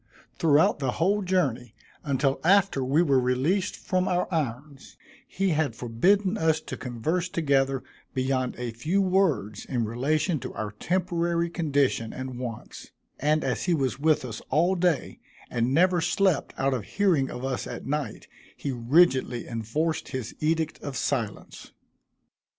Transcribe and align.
Throughout 0.39 0.79
the 0.79 0.93
whole 0.93 1.21
journey, 1.21 1.75
until 2.03 2.41
after 2.43 2.83
we 2.83 3.03
were 3.03 3.19
released 3.19 3.75
from 3.75 4.07
our 4.07 4.27
irons, 4.33 4.97
he 5.27 5.49
had 5.49 5.75
forbidden 5.75 6.39
us 6.39 6.59
to 6.59 6.75
converse 6.75 7.29
together 7.29 7.83
beyond 8.15 8.55
a 8.57 8.71
few 8.71 8.99
words 8.99 9.63
in 9.63 9.85
relation 9.85 10.39
to 10.39 10.55
our 10.55 10.71
temporary 10.71 11.51
condition 11.51 12.13
and 12.13 12.39
wants; 12.39 12.89
and 13.19 13.43
as 13.43 13.65
he 13.65 13.75
was 13.75 13.99
with 13.99 14.25
us 14.25 14.41
all 14.49 14.73
day, 14.73 15.19
and 15.51 15.71
never 15.71 16.01
slept 16.01 16.51
out 16.57 16.73
of 16.73 16.83
hearing 16.83 17.29
of 17.29 17.45
us 17.45 17.67
at 17.67 17.85
night, 17.85 18.27
he 18.57 18.71
rigidly 18.71 19.47
enforced 19.47 20.07
his 20.07 20.33
edict 20.39 20.81
of 20.81 20.97
silence. 20.97 21.73